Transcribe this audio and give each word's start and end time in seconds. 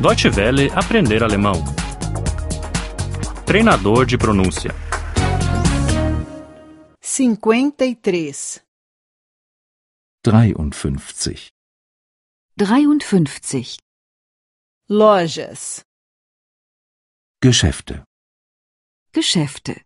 Deutsche 0.00 0.30
Welle 0.30 0.70
aprender 0.74 1.22
alemão. 1.22 1.62
Treinador 3.44 4.06
de 4.06 4.16
pronúncia. 4.16 4.70
53. 7.02 8.64
53. 10.24 11.50
53. 12.56 13.76
Lojas. 14.88 15.84
Geschäfte. 17.44 18.02
Geschäfte. 19.12 19.84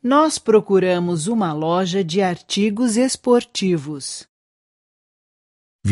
Nós 0.00 0.38
procuramos 0.38 1.26
uma 1.26 1.52
loja 1.52 2.04
de 2.04 2.22
artigos 2.22 2.96
esportivos. 2.96 4.28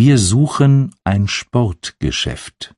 Wir 0.02 0.18
suchen 0.18 0.94
ein 1.04 1.26
Sportgeschäft. 1.26 2.74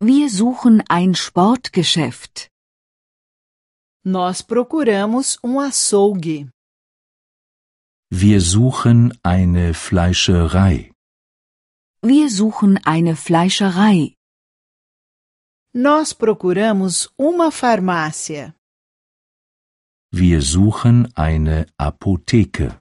Wir 0.00 0.30
suchen 0.30 0.82
ein 0.88 1.14
Sportgeschäft. 1.14 2.50
Nós 4.02 4.42
procuramos 4.42 5.36
um 5.42 5.58
açougue. 5.58 6.48
Wir 8.08 8.40
suchen 8.40 9.12
eine 9.22 9.74
Fleischerei. 9.74 10.90
Wir 12.00 12.30
suchen 12.30 12.78
eine 12.94 13.14
Fleischerei. 13.14 14.14
Nós 15.74 16.14
procuramos 16.14 17.10
uma 17.18 17.50
farmácia. 17.50 18.54
Wir 20.10 20.40
suchen 20.40 21.12
eine 21.14 21.66
Apotheke. 21.76 22.78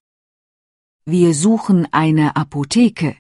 Wir 1.05 1.33
suchen 1.33 1.85
eine 1.91 2.33
Apotheke. 2.37 3.19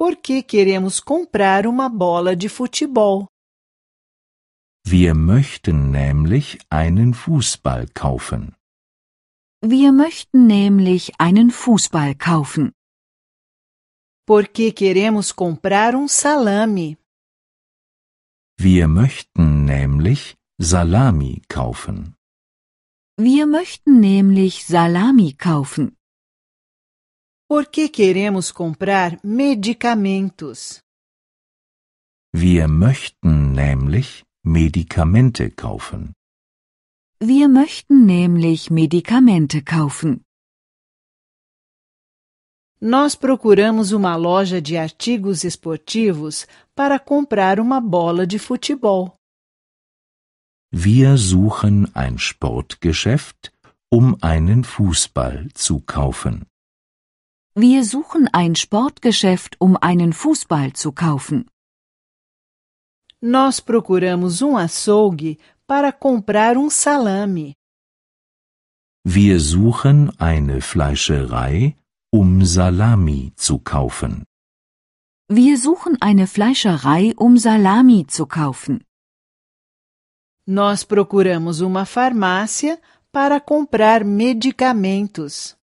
Por 0.00 0.16
que 0.16 0.42
queremos 0.42 0.98
comprar 0.98 1.66
uma 1.66 1.86
bola 1.90 2.34
de 2.34 2.48
futebol? 2.48 3.26
Wir 4.82 5.14
möchten 5.14 5.90
nämlich 5.90 6.58
einen 6.70 7.12
Fußball 7.12 7.86
kaufen. 7.92 8.56
Wir 9.60 9.92
möchten 9.92 10.46
nämlich 10.46 11.12
einen 11.18 11.50
Fußball 11.50 12.14
kaufen. 12.14 12.72
Porque 14.26 14.72
queremos 14.72 15.36
comprar 15.36 15.94
um 15.94 16.08
salame. 16.08 16.96
Wir 18.58 18.88
möchten 18.88 19.66
nämlich 19.66 20.34
Salami 20.58 21.42
kaufen. 21.46 22.14
Wir 23.18 23.46
möchten 23.46 24.00
nämlich 24.00 24.64
Salami 24.64 25.34
kaufen. 25.34 25.99
Porque 27.52 27.88
queremos 27.88 28.52
comprar 28.52 29.18
medicamentos. 29.24 30.80
Wir 32.32 32.68
möchten 32.68 33.50
nämlich 33.50 34.22
Medikamente 34.44 35.50
kaufen. 35.50 36.12
Wir 37.18 37.48
möchten 37.48 38.06
nämlich 38.06 38.70
Medikamente 38.70 39.62
kaufen. 39.62 40.20
Nós 42.80 43.16
procuramos 43.16 43.90
uma 43.90 44.14
loja 44.14 44.60
de 44.62 44.76
artigos 44.76 45.42
esportivos 45.42 46.46
para 46.76 47.00
comprar 47.00 47.58
uma 47.58 47.80
bola 47.80 48.28
de 48.28 48.38
futebol. 48.38 49.16
Wir 50.72 51.16
suchen 51.16 51.90
ein 51.96 52.16
Sportgeschäft, 52.16 53.52
um 53.92 54.16
einen 54.22 54.62
Fußball 54.62 55.48
zu 55.52 55.80
kaufen. 55.80 56.46
Wir 57.54 57.84
suchen 57.84 58.28
ein 58.32 58.54
Sportgeschäft, 58.54 59.56
um 59.58 59.76
einen 59.76 60.12
Fußball 60.12 60.72
zu 60.72 60.92
kaufen. 60.92 61.46
Nós 63.20 63.60
procuramos 63.60 64.40
um 64.40 64.56
açougue 64.56 65.36
para 65.66 65.90
comprar 65.92 66.56
um 66.56 66.70
salame. 66.70 67.54
Wir 69.04 69.40
suchen 69.40 70.12
eine 70.18 70.60
Fleischerei, 70.60 71.76
um 72.12 72.44
Salami 72.44 73.32
zu 73.36 73.58
kaufen. 73.58 74.24
Wir 75.28 75.58
suchen 75.58 75.96
eine 76.00 76.26
Fleischerei, 76.28 77.14
um 77.16 77.36
Salami 77.36 78.06
zu 78.06 78.26
kaufen. 78.26 78.84
Nós 80.46 80.84
procuramos 80.84 81.60
uma 81.60 81.84
farmácia 81.84 82.80
para 83.12 83.40
comprar 83.40 84.04
medicamentos. 84.04 85.59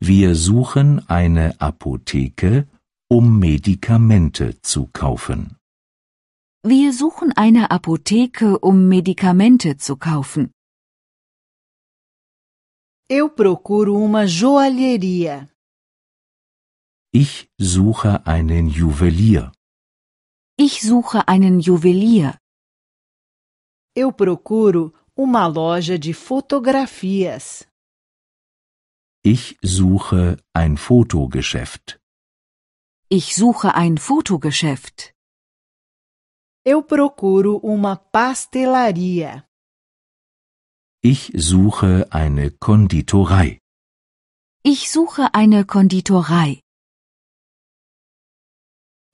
Wir 0.00 0.34
suchen 0.34 1.08
eine 1.08 1.60
Apotheke, 1.60 2.66
um 3.10 3.38
Medikamente 3.38 4.60
zu 4.62 4.88
kaufen. 4.92 5.56
Wir 6.64 6.92
suchen 6.92 7.32
eine 7.36 7.70
Apotheke, 7.70 8.58
um 8.58 8.88
Medikamente 8.88 9.76
zu 9.76 9.96
kaufen. 9.96 10.50
Eu 13.10 13.28
procuro 13.30 13.94
uma 14.04 14.24
joalheria. 14.24 15.48
Ich 17.12 17.48
suche 17.58 18.26
einen 18.26 18.68
Juwelier. 18.68 19.52
Ich 20.58 20.82
suche 20.82 21.26
einen 21.26 21.60
Juwelier. 21.60 22.36
Eu 23.96 24.12
procuro 24.12 24.92
uma 25.14 25.46
loja 25.46 25.98
de 25.98 26.12
fotografias. 26.12 27.67
Ich 29.34 29.58
suche 29.60 30.38
ein 30.54 30.78
Fotogeschäft. 30.78 32.00
Ich 33.10 33.26
suche 33.40 33.74
ein 33.74 33.98
Fotogeschäft. 33.98 34.96
Eu 36.66 36.80
procuro 36.92 37.52
uma 37.74 37.96
pastelaria. 37.96 39.44
Ich 41.02 41.22
suche 41.34 42.06
eine 42.10 42.46
Konditorei. 42.52 43.58
Ich 44.62 44.90
suche 44.90 45.24
eine 45.34 45.66
Konditorei. 45.66 46.62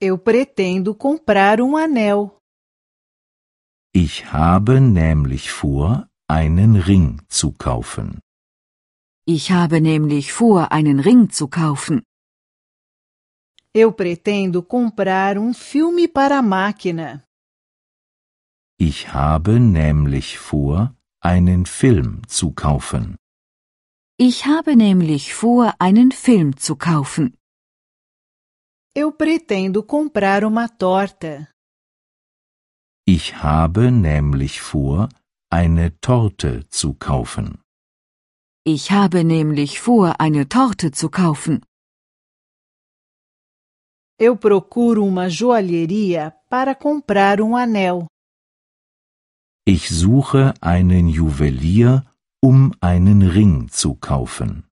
Eu 0.00 0.16
pretendo 0.18 0.94
comprar 0.94 1.60
um 1.60 1.74
anel. 1.74 2.30
Ich 3.92 4.32
habe 4.32 4.80
nämlich 4.80 5.50
vor, 5.50 6.08
einen 6.28 6.76
Ring 6.76 7.20
zu 7.28 7.50
kaufen. 7.52 8.23
Ich 9.26 9.50
habe 9.50 9.80
nämlich 9.80 10.32
vor, 10.32 10.70
einen 10.70 11.00
Ring 11.00 11.30
zu 11.30 11.48
kaufen. 11.48 12.02
Eu 13.74 13.90
pretendo 13.92 14.62
comprar 14.62 15.38
um 15.38 15.54
filme 15.54 16.08
para 16.08 16.38
a 16.40 16.42
máquina. 16.42 17.24
Ich 18.78 19.14
habe 19.14 19.58
nämlich 19.58 20.38
vor, 20.38 20.94
einen 21.22 21.64
Film 21.64 22.20
zu 22.28 22.52
kaufen. 22.52 23.16
Ich 24.18 24.44
habe 24.44 24.76
nämlich 24.76 25.32
vor, 25.32 25.74
einen 25.78 26.12
Film 26.12 26.56
zu 26.58 26.76
kaufen. 26.76 27.34
Eu 28.94 29.10
pretendo 29.12 29.82
comprar 29.84 30.44
uma 30.44 30.68
torta. 30.68 31.48
Ich 33.06 33.42
habe 33.42 33.90
nämlich 33.90 34.60
vor, 34.60 35.08
eine 35.50 35.98
Torte 36.00 36.68
zu 36.68 36.94
kaufen. 36.94 37.63
Ich 38.66 38.90
habe 38.92 39.24
nämlich 39.24 39.78
vor, 39.78 40.20
eine 40.20 40.48
Torte 40.48 40.90
zu 40.90 41.10
kaufen. 41.10 41.60
Eu 44.18 44.36
procuro 44.36 45.04
uma 45.04 45.28
joalheria 45.28 46.30
para 46.48 46.74
comprar 46.74 47.42
um 47.42 47.54
anel. 47.54 48.06
Ich 49.66 49.90
suche 49.90 50.54
einen 50.62 51.08
Juwelier, 51.08 52.06
um 52.42 52.72
einen 52.80 53.20
Ring 53.22 53.68
zu 53.68 53.96
kaufen. 53.96 54.64